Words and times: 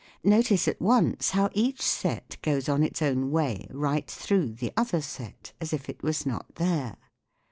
Notice 0.23 0.67
at 0.67 0.81
once 0.81 1.29
how 1.29 1.51
each 1.53 1.79
set 1.79 2.37
goes 2.41 2.67
on 2.67 2.81
its 2.81 3.03
own 3.03 3.29
way 3.29 3.67
right 3.69 4.09
through 4.09 4.53
the 4.53 4.73
other 4.75 4.99
set, 4.99 5.53
as 5.61 5.73
if 5.73 5.87
it 5.89 6.01
was 6.01 6.25
not 6.25 6.55
there. 6.55 6.97